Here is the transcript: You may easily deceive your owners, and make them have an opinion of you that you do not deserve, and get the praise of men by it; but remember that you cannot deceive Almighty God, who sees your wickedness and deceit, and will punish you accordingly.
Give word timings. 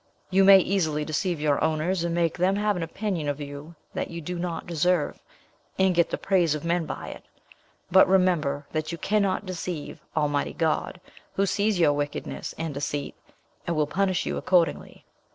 You 0.31 0.43
may 0.43 0.57
easily 0.57 1.05
deceive 1.05 1.39
your 1.39 1.63
owners, 1.63 2.03
and 2.03 2.15
make 2.15 2.35
them 2.35 2.55
have 2.55 2.75
an 2.75 2.81
opinion 2.81 3.27
of 3.29 3.39
you 3.39 3.75
that 3.93 4.09
you 4.09 4.19
do 4.19 4.39
not 4.39 4.65
deserve, 4.65 5.21
and 5.77 5.93
get 5.93 6.09
the 6.09 6.17
praise 6.17 6.55
of 6.55 6.65
men 6.65 6.87
by 6.87 7.09
it; 7.09 7.23
but 7.91 8.07
remember 8.07 8.65
that 8.71 8.91
you 8.91 8.97
cannot 8.97 9.45
deceive 9.45 9.99
Almighty 10.17 10.53
God, 10.53 10.99
who 11.33 11.45
sees 11.45 11.77
your 11.77 11.93
wickedness 11.93 12.55
and 12.57 12.73
deceit, 12.73 13.13
and 13.67 13.75
will 13.75 13.85
punish 13.85 14.25
you 14.25 14.37
accordingly. 14.37 15.05